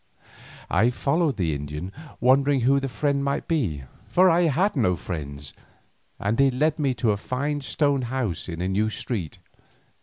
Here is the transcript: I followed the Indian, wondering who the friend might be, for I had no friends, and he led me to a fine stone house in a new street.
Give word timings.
I 0.67 0.89
followed 0.89 1.37
the 1.37 1.53
Indian, 1.53 1.91
wondering 2.19 2.61
who 2.61 2.79
the 2.79 2.89
friend 2.89 3.23
might 3.23 3.47
be, 3.47 3.83
for 4.07 4.31
I 4.31 4.45
had 4.47 4.75
no 4.75 4.95
friends, 4.95 5.53
and 6.19 6.39
he 6.39 6.49
led 6.49 6.79
me 6.79 6.95
to 6.95 7.11
a 7.11 7.17
fine 7.17 7.61
stone 7.61 8.01
house 8.01 8.49
in 8.49 8.61
a 8.61 8.67
new 8.67 8.89
street. 8.89 9.37